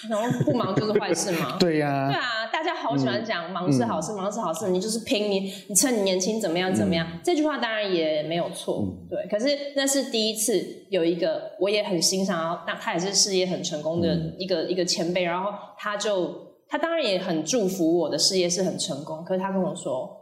[0.09, 1.57] 然后不忙就是坏事吗？
[1.59, 7.19] 对呀、对啊，大家好喜欢讲忙是好事，忙是好事，你就是拼你，你趁你年轻怎么样怎么样。
[7.25, 9.27] 这句话当然也没有错，对。
[9.29, 16.33] 可是那是第一次有一个我也很欣赏，那他也是事业很成功的一个、一个前辈，然后他就
[16.69, 20.18] 他当然也很祝福我的事业是很成功，可是他跟我说。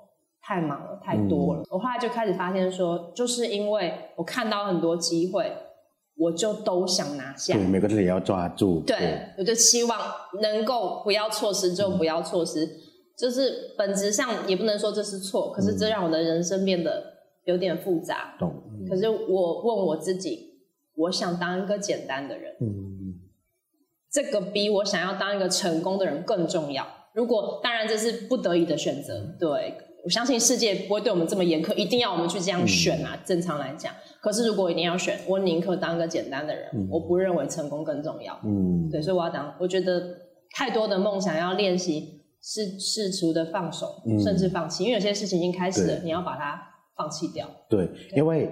[0.47, 1.65] 太忙了，太多了。
[1.69, 5.53] 我后来就开始发现说，就是因为我看到很多机会，
[6.17, 7.55] 我就都想拿下。
[7.55, 8.79] 对，每个字也要抓住。
[8.87, 9.99] 对，我就希望
[10.41, 12.65] 能够不要错失就不要错失，
[13.19, 17.03] 就是本质上也不能说这是错，可是这让我的人生变得
[17.47, 18.37] 有点复杂。
[18.39, 18.55] 懂。
[18.89, 20.61] 可是我问我自己，
[20.95, 23.19] 我想当一个简单的人，嗯，
[24.13, 26.87] 这个比我想要当一个成功的人更重要。
[27.15, 29.75] 如果当然这是不得已的选择，对
[30.07, 33.19] 我相信世界不会对我们这么严苛，一定要我们去这样选啊。
[33.25, 38.39] 正常来讲，可是如果一定要选，我宁可当一个简单的人，我不认为成功更重要。
[38.45, 40.01] 嗯，对，所以我要当，我觉得
[40.55, 46.57] 太多的梦想要练习，是试图的放手，嗯甚至放弃，因为有些事情已经开始了，你要把它
[46.97, 47.45] 放弃掉。
[47.69, 48.49] 对，因为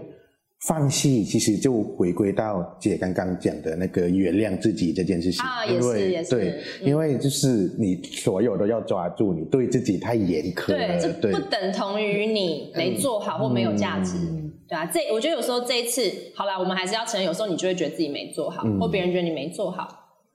[0.67, 5.45] 放弃其实就回归到姐刚刚讲的那个原谅自己这件事情。
[5.45, 6.31] 啊，也是也是。
[6.31, 6.89] 对，嗯。
[6.89, 14.17] 因为就是你所有都要抓住，你对自己太严苛对，了，这不等同于你没做好或没有价值。
[14.17, 14.51] 嗯。
[14.67, 16.03] 对啊，这我觉得有时候这一次，
[16.35, 18.81] 好啦，我们还是要承认，有时候你就会觉得自己没做好，嗯。
[18.81, 19.87] 或别人觉得你没做好，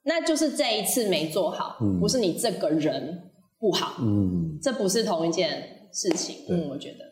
[0.03, 1.99] 那就是这一次没做好，嗯。
[1.99, 3.17] 不是你这个人
[3.59, 5.49] 不好，嗯，这不是同一件
[5.91, 6.35] 事情。
[6.49, 7.08] 嗯，我觉得，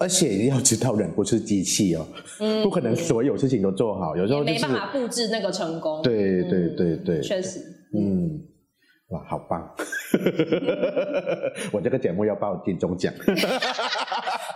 [0.00, 2.06] 而且要知道人不是机器哦，
[2.40, 6.02] 嗯，不可能所有事情都做好，有时候就是没办法布置那个成功。
[6.02, 7.60] 对对嗯对对，确实，
[7.94, 8.40] 嗯，
[9.10, 9.70] 哇，好棒！
[11.72, 13.12] 我这个节目要报金钟奖，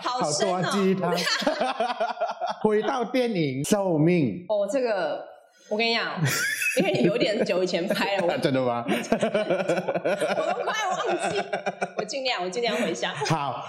[0.03, 0.19] 好。
[0.31, 1.13] 多鸡汤。
[2.63, 5.23] 回到电影《寿命哦，这个
[5.69, 6.13] 我跟你讲，
[6.77, 8.85] 因为你有点久以前拍了，我 》，真的吗？
[8.87, 11.41] 我都快忘记，
[11.97, 13.11] 我尽量，我尽量回想。
[13.25, 13.63] 好，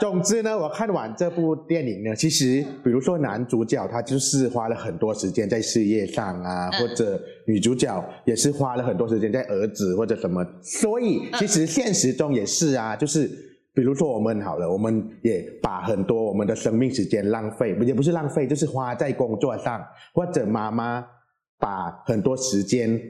[0.00, 13.30] 总之呢，我看完这部电影呢，其实比如说男主角他就是花了很多时间在事业上啊，嗯或者女主角也是花了很多时间在儿子或者什么，所以其实现实中也是啊，就是。
[13.74, 19.80] 比如说我们好了，我们也把很多我们的生命时间浪费，也不是浪费，就是花在工作上，
[20.12, 21.06] 或者妈妈
[21.58, 23.00] 把很多时间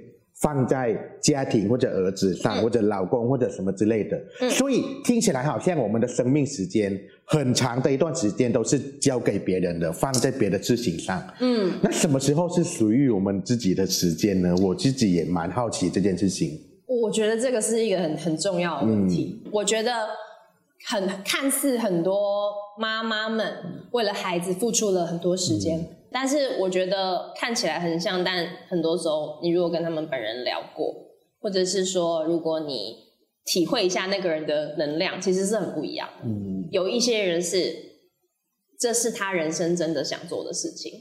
[0.41, 11.23] 放在家庭或者儿子上，嗯或者老公或者什么之类的，嗯所以听起来好像我们的生命时间很长的一段时间都是交给别人的，放在别的事情上。
[11.41, 14.55] 嗯，那什么时候是属于我们自己的时间呢？
[14.63, 16.59] 我自己也蛮好奇这件事情。
[16.87, 19.43] 我觉得这个是一个很很重要的问题。
[19.45, 19.93] 嗯我觉得
[20.87, 23.45] 很看似很多妈妈们
[23.91, 30.95] 为了孩子付出了很多时间，嗯但是我觉得看起来很像，但很多时候你如果跟他们本人聊过，
[31.41, 32.97] 或者是说如果你
[33.45, 36.27] 体会一下那个人的能量，其实是很不一样的。
[36.27, 37.75] 嗯有一些人是
[38.79, 40.93] 这是他人生真的想做的事情，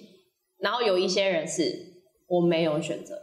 [0.60, 3.22] 然后有一些人是我没有选择，是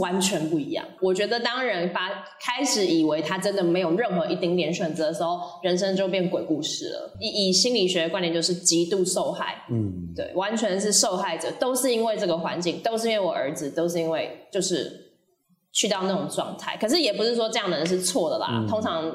[0.00, 0.84] 完全不一样。
[1.02, 7.16] 我觉得当人把开始以为他真的没有任何一丁点选择的时候，人生就变鬼故事了。
[7.20, 14.90] 以以心理学的观点，就是极度受害，嗯对，完全是受害者，都是因为这个环境，都是因为我儿子，都是因为就是
[15.72, 16.76] 去到那种状态。
[16.78, 19.12] 可是也不是说这样的人是错的啦，嗯通常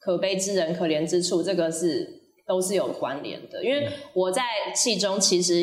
[0.00, 2.08] 可悲之人可怜之处，这个是
[2.46, 3.62] 都是有关联的。
[3.62, 4.42] 因为我在
[4.74, 5.54] 戏中其实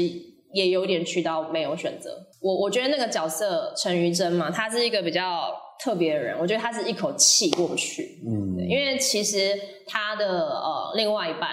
[0.55, 2.09] 也有点去到没有选择。
[2.41, 5.51] 我我觉得那个角色陈瑜珍嘛，他是一个比较
[5.83, 8.21] 特别的人，我觉得他是一口气过不去。
[8.25, 11.51] 嗯，因为其实他的呃另外一半，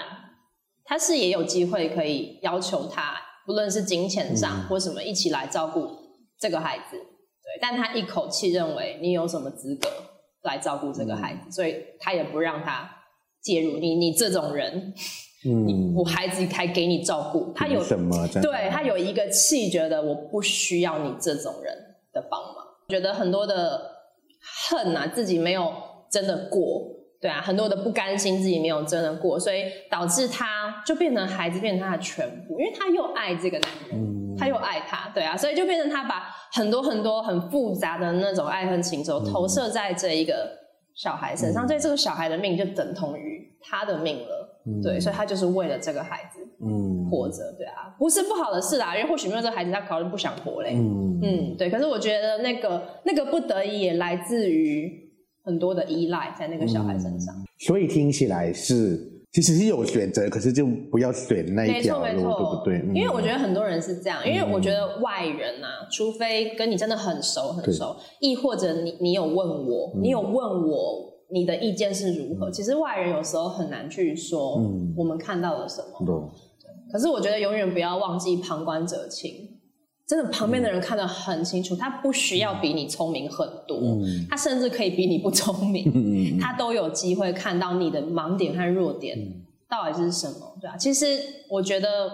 [0.85, 5.89] 他是也有机会可以要求他，不论是金钱上嗯或什么，一起来照顾
[6.39, 6.95] 这个孩子。
[6.95, 9.89] 对，但他一口气认为你有什么资格
[10.43, 12.89] 来照顾这个孩子，所以他也不让他
[13.41, 13.77] 介入。
[13.79, 14.93] 你你这种人，
[15.45, 18.27] 嗯，我孩子还给你照顾，他有凭什么？
[18.41, 21.75] 对他有一个气，觉得我不需要你这种人
[22.11, 23.81] 的帮忙，觉得很多的
[24.69, 25.71] 恨啊，自己没有
[26.09, 26.83] 真的过，
[27.21, 34.13] 对啊，很多的不甘心自己没有真的过，所以导致他就变成孩子变成他的全部，因为他又爱这个男人，嗯。
[34.35, 40.49] 他又爱他，对啊，所以就变成他把很多很多很复杂的那种爱恨情仇投射在这一个
[40.95, 41.67] 小孩身上，嗯。
[41.67, 46.39] 所以这个小孩的命就等同于他的命了，嗯对，所以他就是为了这个孩子。
[46.65, 50.75] 嗯活着，对啊，不是不好的事啦，因为或许没有这个孩子，他可能不想活嘞。
[50.75, 51.69] 嗯嗯，对。
[51.69, 54.89] 可是我觉得那个那个不得已也来自于
[55.43, 57.35] 很多的依赖在那个小孩身上。
[57.59, 58.97] 所以听起来是
[59.33, 62.77] 其实是有选择，可是就不要选那一条路，对没错，不对？
[62.77, 71.12] 嗯因为我觉得很多人是这样，因为我觉得外人啊，除非跟你真的很熟很熟，亦或者你你有问我，嗯你有问我。
[71.33, 72.51] 你的意见是如何？
[72.51, 74.93] 其实外人有时候很难去说嗯。
[74.95, 76.05] 我们看到了什么。
[76.05, 76.13] 对。
[76.91, 79.49] 可是我觉得永远不要忘记旁观者清，
[80.05, 84.27] 真的旁边的人看得很清楚，他不需要比你聪明很多，嗯。
[84.29, 86.37] 他甚至可以比你不聪明，嗯。
[86.39, 89.41] 他都有机会看到你的盲点和弱点嗯。
[89.67, 91.19] 到底是什么，对啊，其实
[91.49, 92.11] 我觉得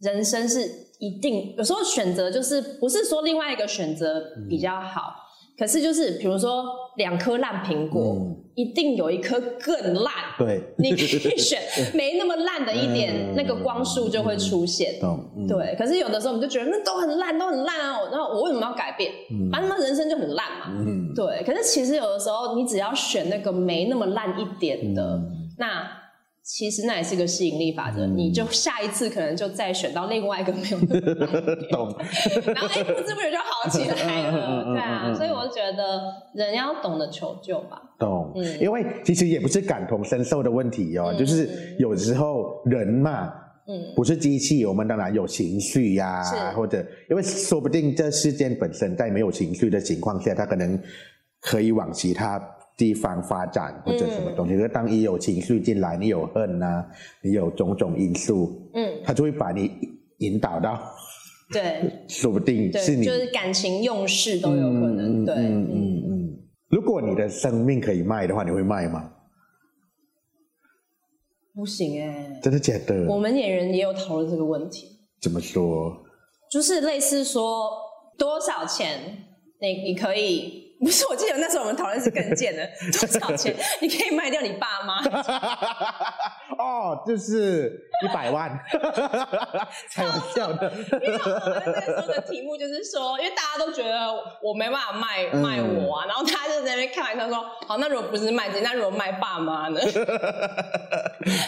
[0.00, 0.68] 人生是
[0.98, 5.14] 一定有时候选择就是不是说另外一个选择比较好，
[5.58, 6.64] 可是就是比如说
[6.96, 10.12] 两颗烂苹果，嗯一定有一颗更烂。
[10.38, 11.60] 对，你可以选
[11.92, 15.00] 没那么烂的一点，嗯那个光束就会出现。
[15.00, 17.98] 懂，嗯，对，可是有的时候我们就觉得那都很烂，都很烂啊。
[18.12, 19.10] 然后我为什么要改变？
[19.32, 20.66] 嗯反正人生就很烂嘛。
[20.70, 25.84] 嗯对，可是其实有的时候你只要选那个没那么烂一点的，嗯那
[26.44, 30.78] 其实那也是个吸引力法则，嗯你就下一次可能就再选到另外一个没有。
[30.88, 31.88] 那 么懂，
[32.54, 34.64] 然后哎，不知不觉就好起来了。
[34.68, 36.02] 嗯对啊，嗯所以我觉得
[36.34, 37.80] 人要懂得求救吧。
[37.98, 38.60] 懂，嗯。
[38.60, 41.18] 因为其实也不是感同身受的问题哦，嗯。
[41.18, 43.32] 就是有时候人嘛，
[43.66, 46.36] 嗯，不是机器，我们当然有情绪呀、是。
[46.54, 50.78] 或者因为说不定这事件本身在没有情绪的情况下，它可能
[51.40, 52.38] 可以往其他
[52.76, 54.56] 地方发展或者什么东西。
[54.56, 56.84] 可是当一有情绪进来，你有恨呐、
[57.22, 59.70] 你有种种因素，嗯，他就会把你
[60.18, 60.80] 引导到，
[61.52, 66.38] 对 说不定是，你就是感情用事都有可能，对，嗯嗯嗯嗯。
[66.70, 69.10] 如果你的生命可以卖的话，你会卖吗？
[71.54, 73.06] 不行哎、真的假的？
[73.06, 74.88] 我们演员也有讨论这个问题，
[75.20, 76.02] 怎么说？
[76.50, 77.70] 就是类似说
[78.18, 78.98] 多少钱
[79.60, 80.63] 你你可以。
[80.84, 82.68] 不是，我记得那时候我们讨论是更贱的，
[83.00, 85.02] 多少钱你可以卖掉你爸妈？
[86.58, 88.50] 哦，就是一百万，
[89.92, 90.70] 开玩笑的。
[91.02, 94.08] 因为我们那时候的题目就是说，因为大家都觉得
[94.42, 99.80] 我没办法卖嗯卖我啊，然后他就在那边开玩笑说，好，那如果不是卖自己，那如果卖爸妈呢？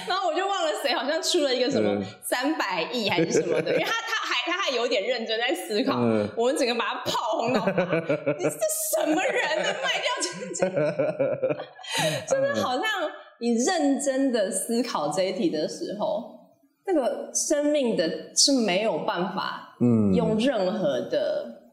[0.09, 7.73] 然后我就忘了谁好像出了一个什么嗯三百亿还是什么的，因为他他还他还有点认真在思考，嗯我们整个把他炮轰到爆，
[8.39, 8.51] 你这
[8.97, 9.69] 什么人呢？
[9.83, 10.69] 卖掉这这，
[12.27, 12.85] 就是好像
[13.41, 16.39] 你认真的思考这一题的时候，
[16.87, 21.73] 那个生命的是没有办法嗯用任何的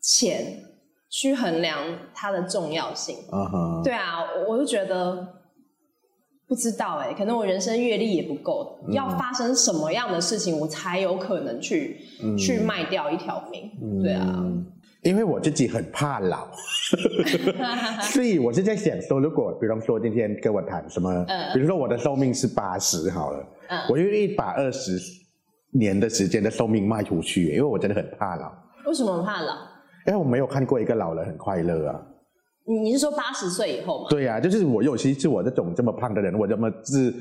[0.00, 0.64] 钱
[1.10, 1.78] 去衡量
[2.14, 3.16] 它的重要性。
[3.30, 5.26] 啊哈，对啊，我我就觉得
[6.46, 13.70] 不知道哎、可能我人生阅历也不够，嗯要发生什么样的事情，我才有可能去、嗯去卖掉一条命。
[14.02, 14.66] 对啊，嗯
[15.04, 16.48] 因为我自己很怕老，
[18.02, 24.98] 所以我是在想说，如果比方说今天跟我谈什么，嗯比如说我的寿命是八十好了，嗯我愿意把二十
[25.72, 28.50] 年的时间的寿命卖出去，因为我真的很怕老，
[28.86, 29.54] 为什么怕老？
[30.06, 32.00] 因为我没有看过一个老人很快乐啊。
[32.66, 34.06] 你你是说八十岁以后吗？
[34.08, 37.12] 对呀、就是我尤其是我这种这么胖的人，我这么 是，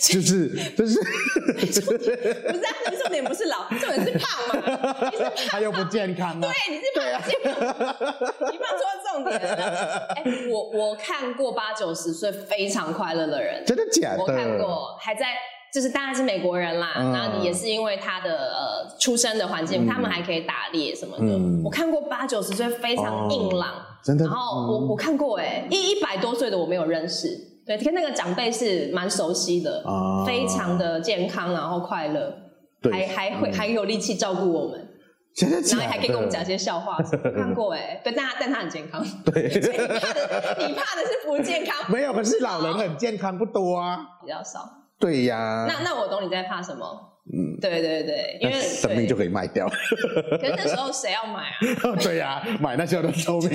[0.00, 4.85] 就是就是，不是啊，你重点不是老，重点是胖嘛。
[5.18, 6.40] 你是还有不健康啊。
[6.40, 10.06] 对，你是胖不健康，你放错重点了。
[10.14, 14.22] 哎、我我看过八九十岁非常快乐的人，真的假的？
[14.22, 15.26] 我看过，还在
[15.72, 21.24] 就是当然是美国人啦，嗯那你也是因为他的呃出生的环境，嗯他们还可以打猎什么的。
[21.24, 24.24] 嗯我看过八九十岁非常硬朗，真的。
[24.24, 27.28] 然后我、嗯我看过哎、一一百多岁的我没有认识，
[27.66, 32.32] 对，跟那个长辈是蛮熟悉的，啊非常的健康，然后快乐，
[32.80, 34.85] 对还还会、嗯还有力气照顾我们，
[35.36, 35.82] 真的假的？
[35.82, 43.98] 然后还可以跟我们讲一些笑话，我看过哎、对，但他但他很健康， 对，所以你怕的你怕的是不健康没有，可是老人很健康不多啊。
[44.22, 44.68] 比较少。
[44.98, 47.15] 对呀、那那我懂你在怕什么。
[47.32, 49.68] 嗯，对对对，因为那生命就可以卖掉。
[49.68, 51.96] 可是那时候谁要买啊？
[52.00, 53.50] 对呀、买那时候的寿命。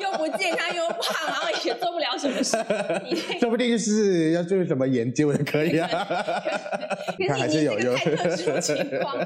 [0.00, 2.56] 又不健康又胖，然后也做不了什么事。
[3.04, 5.88] 你说不定就是要做什么研究也可以啊。
[7.18, 9.18] 可看还是有有太特殊情况。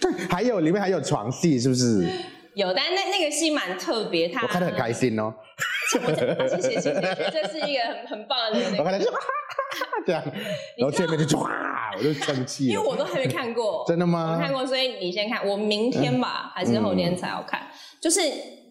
[0.00, 2.06] 对，还有里面还有床戏，是不是？
[2.54, 5.34] 有，但那那个戏蛮特别，他我看得很开心哦。
[5.90, 6.92] 谢谢谢谢，
[7.32, 9.51] 这是一个很很棒的那个，我看到就哈哈哈
[10.06, 10.22] 这样，
[10.78, 11.48] 然后见面就唰，
[11.96, 12.72] 我就生气了。
[12.72, 17.60] 因为我都还没看过，真的吗我看过，所以你先看，我明天吧，还是后天才要看。
[18.00, 18.20] 就是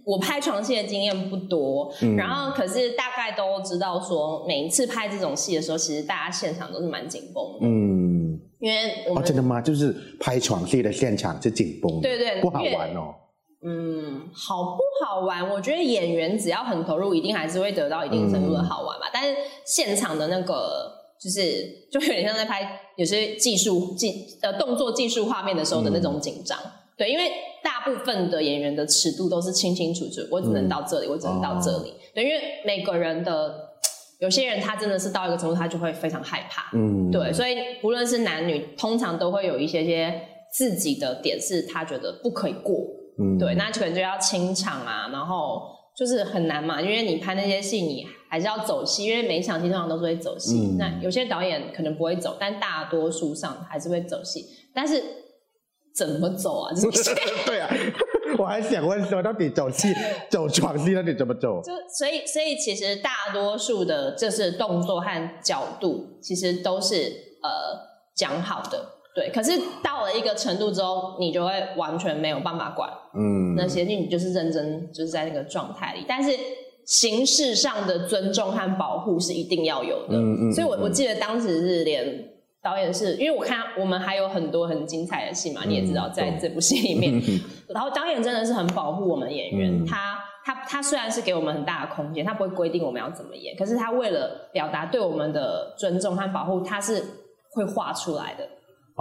[0.03, 9.61] 我拍床戏的经验不多，嗯然后可是大概都知道说，每一次拍这种戏的时候，其实大家现场都是蛮紧绷的，嗯，因为我哦，真的吗？
[9.61, 13.15] 就是拍床戏的现场是紧绷的，对对不好玩哦。
[13.63, 15.47] 嗯，好不好玩？
[15.47, 19.09] 我觉得演员只要很投入，一定还是会得到一定程度的好玩吧。
[19.13, 26.57] 但是现场的那个，就是就有点像在拍有些技术技呃动作技术画面的时候的那种紧张。
[26.97, 27.31] 对，因为
[27.63, 31.93] 大部分的演员的尺度都是清清楚楚，我只能到这里，我只能到这里。
[32.13, 33.69] 对，因为每个人的
[34.19, 36.75] 有些人他真的是到一个程度，他就会非常害怕。
[36.75, 40.19] 嗯，对，所以不论是男女，通常都会有一些些
[40.51, 42.75] 自己的点是他觉得不可以过。
[43.19, 45.61] 嗯对，那可能就要清场啊，然后
[45.95, 50.55] 就是很难嘛，因为你拍那些戏，你还是要走戏，因为每一场戏通常都是会走戏。
[50.57, 54.45] 嗯那有些导演可能不会走，但大多数上还是会走戏。
[54.73, 55.03] 但是
[55.95, 56.71] 怎么走啊？
[56.75, 57.13] 就是
[57.45, 57.69] 对啊，
[58.39, 59.93] 我还想问说，到底走戏、
[60.31, 61.61] 走床戏到底怎么走？
[61.61, 66.95] 就所以所以其实大多数的就是动作和角度，其实都是
[67.43, 67.77] 呃
[68.15, 69.00] 讲好的。
[69.13, 69.51] 对，可是
[69.83, 76.31] 到了一个程度之后，你就会完全没有办法管嗯，那些，你就是认真就是在那个状态里，但是
[76.85, 80.15] 形式上的尊重和保护是一定要有的。
[80.17, 82.05] 嗯嗯所以我嗯我记得当时是连
[82.63, 87.21] 导演是因为我看我们还有很多很精彩的戏嘛，你也知道，在这部戏里面，
[87.67, 89.85] 然后导演真的是很保护我们演员，嗯。
[89.85, 97.03] 他他他虽然是给我们很大的空间，他不会规定我们要怎么演，可是他为了表达对我们的尊重和保护，他是
[97.51, 98.47] 会画出来的。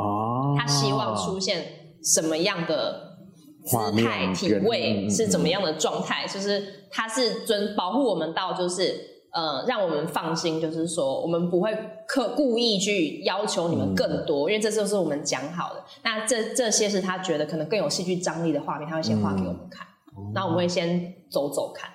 [0.01, 1.65] 哦，他希望出现
[2.03, 3.19] 什么样的
[3.65, 5.11] 姿态、体位嗯。
[5.11, 11.77] 是怎么样的状态，就是他是尊保护我们到就是呃让我们放心，就是说我们不会
[12.07, 15.85] 刻故意去要求你们更多，因为这就是我们讲好的。
[16.03, 19.87] 那这这些是他觉得可能更有戏剧张力的画面，他会先画给我们看，
[20.35, 21.91] 那、我们会先走走看，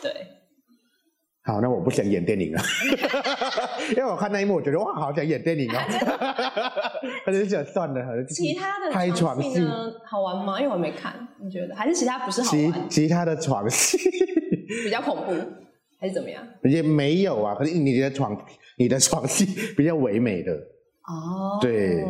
[0.00, 0.10] 对。
[1.44, 2.62] 好，那我不想演电影了，
[3.90, 5.78] 因为我看那一幕，我觉得哇，好想演电影哦，
[7.24, 10.60] 可是想算了，好像其他的拍床戏，呢好玩吗？
[10.60, 13.98] 因为我没看，你觉得还是其他不是好其玩，其他的床戏。
[14.84, 15.32] 比较恐怖，
[16.00, 16.42] 还是怎么样？
[16.62, 18.36] 也没有啊，可是你的床
[18.78, 19.44] 你的床戏
[19.76, 22.04] 比较唯美的，哦，对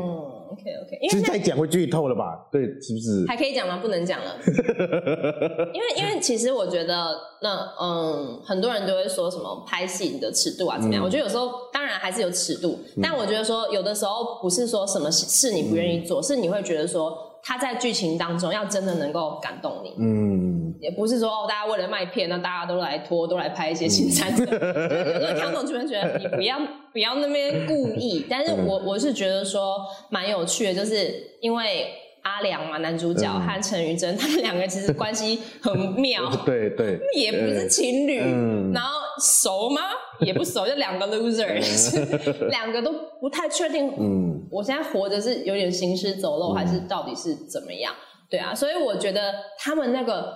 [0.53, 2.47] ，OK OK，因其实为再讲会剧透了吧？
[2.53, 3.25] 对，是不是？
[3.27, 3.79] 还可以讲吗？
[3.83, 4.37] 不能讲了，
[5.73, 11.03] 因为因为其实我觉得，那嗯，很多人都会说什么拍戏的尺度啊怎么样？
[11.03, 24.45] 嗯我觉得有时候当然还是有尺度，但我觉得说有的时候不是说什么事你不愿意嗯做，是你会觉得说他在剧情当中要真的能够感动你，嗯，也不是说哦，大家为了卖片，那大家都来拖，都来拍一些新三色。
[24.45, 26.59] 有时候听懂就会觉得你不要
[26.93, 29.79] 不要那边故意，但是我我是觉得说
[30.11, 31.89] 蛮有趣的，就是因为
[32.23, 33.41] 阿良嘛，男主角嗯。
[33.41, 38.73] 和陈宇贞他们两个其实关系很妙， 对对，也不是情侣，嗯。
[38.73, 39.83] 然后熟吗？
[40.21, 44.47] 也不熟，就两个 loser，、 就是两个都不太确定嗯。
[44.53, 47.93] 我现在活着是有点行尸走肉，还是到底是怎么样？
[48.31, 50.33] 对啊，所以我觉得他们那个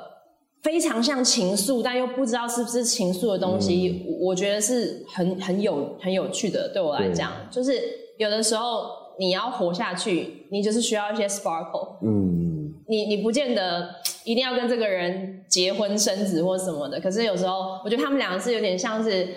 [0.66, 6.68] 非常像情愫，但又不知道是不是情愫的东西，我我觉得是很很有很有趣的。
[6.70, 7.80] 对我来讲，就是
[8.18, 11.98] 有的时候你要活下去，你就是需要一些 sparkle。
[12.02, 13.94] 嗯，你你不见得
[14.24, 19.28] 一定要跟这个人结婚生子或什么的，可是有时候我觉得他们两个是有点像是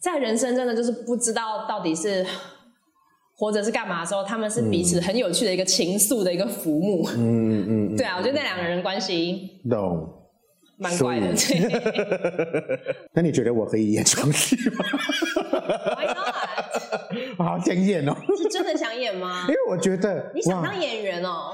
[0.00, 2.24] 在人生真的就是不知道到底是
[3.36, 7.06] 活着是干嘛的时候，他们是彼此很有趣的一个情愫的一个浮木。
[7.14, 10.21] 嗯嗯嗯， 对啊，我觉得那两个人关系懂。
[10.76, 11.28] 蛮怪的。
[13.14, 14.84] 那你觉得我可以演床戏吗
[15.96, 17.38] ？Why not？
[17.38, 19.54] 我 好想演哦，是真的想演吗因？
[19.54, 21.52] 为我觉得你想哇当演员哦？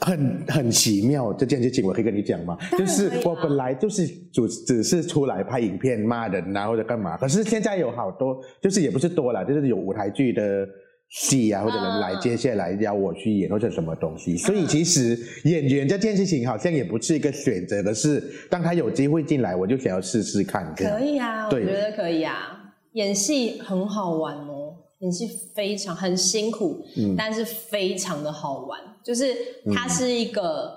[0.00, 2.56] 很很奇妙这件事情，我可以跟你讲吗？
[2.70, 10.66] 当就是我本来就是只只是出来拍影片骂人啊或者干嘛，可是现在有好多，就是也不是多了，就是有舞台剧的
[11.10, 12.20] 戏啊，或者人来嗯。
[12.20, 21.00] 接下来邀我去演或者什么东西，所以其实演员这件事情好像也不是一个选择，的事当他有机会进来，我就想要试试看可。
[21.00, 22.54] 以啊，我对觉得可以啊。
[22.92, 27.14] 演戏很好玩哦，演戏非常很辛苦，嗯。
[27.16, 28.80] 但是非常的好玩。
[29.04, 29.34] 就是
[29.74, 30.70] 它是一个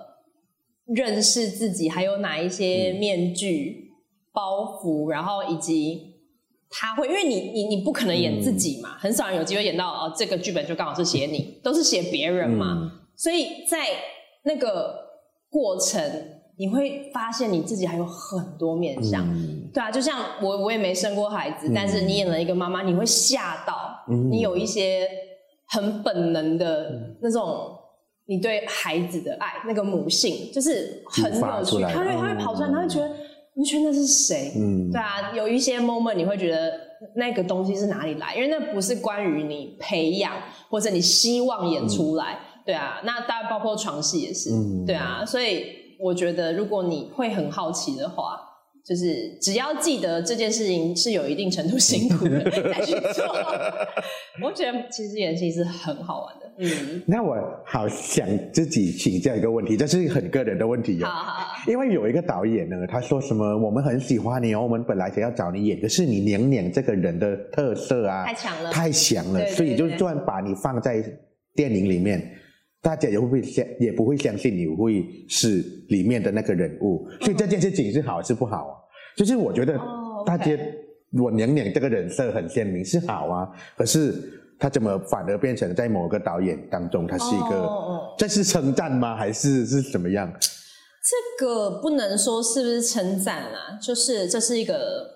[0.95, 3.89] 认识自己，还有哪一些面具、
[4.31, 6.10] 包袱，然后以及
[6.71, 12.79] 他会，因为你你你不可能演自己嘛，很少人有机会演到哦，这个剧本就刚好是写你，都是写别人嘛。
[12.81, 13.85] 嗯所以在
[14.45, 14.95] 那个
[15.49, 16.01] 过程，
[16.57, 19.23] 你会发现你自己还有很多面相。
[19.29, 25.07] 嗯对啊，就像我我也没生过孩子，但是你演了一个妈妈，你会吓到，嗯你有一些
[25.67, 27.77] 很本能的那种。
[28.27, 33.09] 你对孩子的爱，那个母性就是很有趣，他会他会跑出来，他会觉得
[33.55, 34.53] 你觉得那是谁？
[34.55, 34.91] 嗯。
[34.91, 36.71] 对啊，有一些 moment 你会觉得
[37.15, 40.33] 那个东西是哪里来，因为那不是关于你培养
[40.69, 44.85] 或者你希望演出来，对啊，那当然包括床戏也是，嗯。
[44.85, 45.65] 对啊，所以
[45.99, 48.39] 我觉得如果你会很好奇的话，
[48.83, 53.25] 就是只要记得这件事情是有一定程度辛苦的再去做，
[54.43, 61.05] 我觉得其实演戏是很好玩的，嗯，那我好想自己请教一个问题，这是很个人的问题哦。
[61.05, 68.71] 好好好，因为有一个导演呢，他说什么我们很喜欢你哦，我们本来想要找你演，可是你娘娘这个人的特色啊太强了。
[68.71, 69.97] 太强了，对对所以就对。
[69.97, 71.03] 算把你放在
[71.53, 72.19] 电影里面，
[72.81, 78.73] 大家也会不会相也不会相信你会是里面的那个人物，所以这件事情是好是不好啊？
[79.15, 80.57] 就是我觉得哦大家、
[81.11, 84.13] 我娘娘这个人设很鲜明是好啊，可是
[84.57, 87.69] 他怎么反而变成在某个导演当中，他是一个，
[88.17, 89.15] 这是称赞吗？
[89.15, 90.31] 还是是怎么样？
[91.03, 95.10] 这个不能说是不是称赞啦，就是这是一个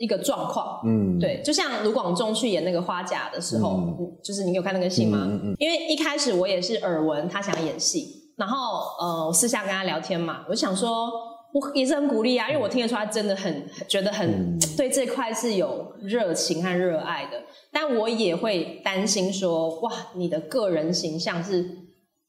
[0.00, 0.80] 一个状况。
[0.84, 3.78] 嗯，对，就像卢广仲去演那个花甲的时候，
[4.24, 5.18] 就是你有看那个戏吗？
[5.22, 5.56] 嗯嗯嗯。
[5.58, 8.56] 因为一开始我也是耳闻他想演戏，然后
[8.98, 11.10] 呃，我私下跟他聊天嘛，我想说，
[11.52, 14.58] 我也是很鼓励啊，因为我听得出他真的很觉得很、嗯。
[14.74, 21.60] 对这块是有热情和热爱的，但我也会担心说，哇，你的个人形象是，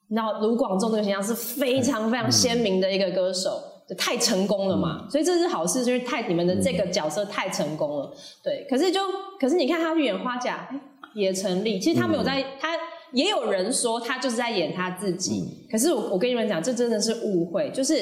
[0.09, 3.49] 你知道卢广仲这个形象是非常非常鲜明的一个歌手。
[3.91, 8.65] 就太成功了嘛，所以这是好事，就是太你们的这个角色太成功了，对。
[8.69, 9.01] 可是就
[9.37, 10.79] 可是你看他去演花甲，哎
[11.13, 11.77] 也成立。
[11.77, 12.69] 其实他没有在，他
[13.11, 15.67] 也有人说他就是在演他自己。
[15.69, 18.01] 可是我我跟你们讲，这真的是误会，就是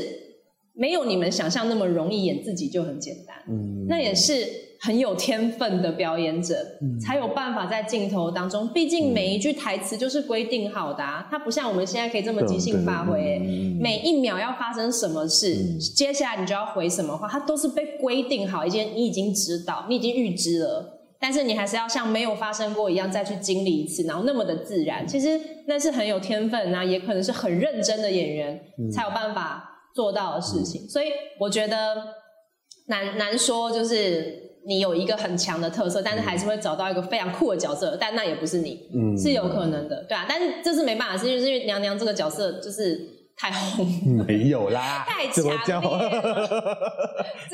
[0.73, 3.35] 没有你们想象那么容易演自己就很简单。
[3.49, 4.45] 嗯，那也是
[4.81, 6.55] 很有天分的表演者
[7.01, 8.67] 才有办法在镜头当中。
[8.69, 13.39] 毕竟每一句台词就是规定好的，啊，它不像我们现在可以这么即兴发挥。
[13.79, 20.95] 每一秒要发生什么事，接下来你就要回什么话，它都是被规定好，一件你已经知道，你已经预知了。
[21.21, 25.05] 但是你还是要像没有发生过一样再去经历一次，然后那么的自然。
[25.05, 28.57] 其实那是很有天分啊，也可能是很认真的演员
[28.89, 30.87] 才有办法做到的事情。
[30.87, 31.07] 所以
[31.37, 31.75] 我觉得
[32.87, 38.87] 难难说，就是你有一个很强的特色，但是还是会找到一个非常酷的角色，但那也不是你，
[39.17, 40.25] 是有可能的，对啊。
[40.27, 43.18] 但是这是没办法，是因为娘娘这个角色就是。
[43.39, 43.87] 太红
[44.27, 46.77] 没有啦，太强烈了，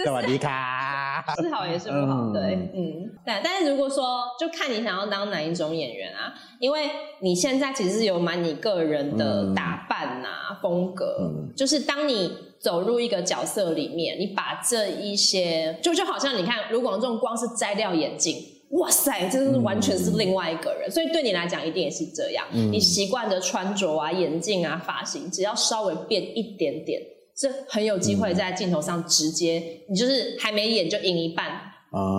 [0.03, 1.23] 干嘛离开？
[1.39, 3.39] 是好也是不好，对，嗯，但。
[3.43, 18.35] 但是如果说，就看你想要当哪一种演员啊，因为你现在其实是有蛮你个人的打扮啊风格，就是当你走入一个角色里面，你把这一些，就就好像你看卢广仲光是摘掉眼镜。
[18.75, 22.45] 哇塞，这是完全是另外一个人，所以对你来讲一定也是这样。
[22.51, 27.01] 你习惯的穿着啊、眼镜啊、发型，只要稍微变一点点，
[27.37, 31.47] 这很有机会在镜头上直接，你就是还没演就赢一半，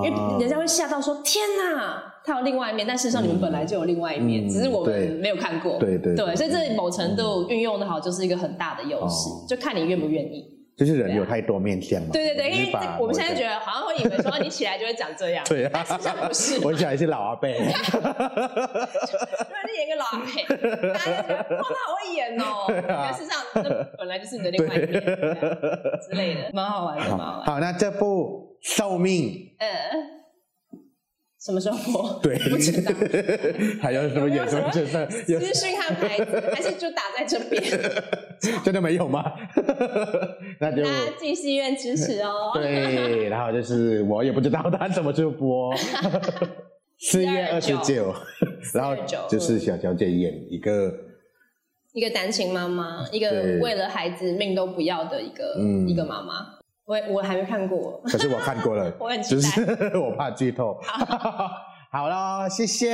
[0.04, 5.78] 因为人家会吓到说：“天哪，他有另外一面。”但事实上你们本来就有另外一面，只是我们没有看过。
[5.78, 10.55] 对对对，所以这某程度运用的好，就是一个很大的优势，就看你愿不愿意。
[10.76, 12.08] 就是人有太多面相嘛。
[12.12, 15.42] 对对对，因为我们现在觉得好像会以为说你起来就会长这样。
[15.48, 16.60] 对啊，实际上不是。
[16.64, 17.48] 我起来是老阿伯。
[17.48, 17.64] 对，就
[19.74, 20.26] 演一个老阿伯，
[20.92, 22.44] 大家觉得哇，他好会演哦。
[22.86, 23.62] 但事实上，那
[23.96, 24.92] 本来就是你的另外一面
[26.02, 27.44] 之类的，蛮好玩的，蛮好玩。
[27.46, 29.54] 好，那这部寿命。
[29.58, 29.68] 嗯。
[31.46, 32.18] 什么时候播？
[32.20, 32.92] 对，不知道。
[33.80, 34.68] 还有什么演什么？
[35.22, 37.62] 资讯和牌子，还是就打在这边？
[38.64, 39.32] 真的没有吗？
[40.58, 40.82] 那就
[41.20, 42.50] 进戏院支持哦。
[42.52, 45.72] 对，然后就是我也不知道他什么时候播。
[46.98, 48.12] 四月二十九，
[48.74, 48.96] 然后
[49.28, 50.92] 就是小小姐演一个
[51.92, 55.54] 一个单亲妈妈，一个为了孩子命都不要的一个
[55.86, 56.55] 一个妈妈。
[56.86, 59.48] 我我还没看过， 可是我看过了， 我很期待，
[59.98, 60.80] 我怕剧透。
[61.90, 62.86] 好了，谢谢。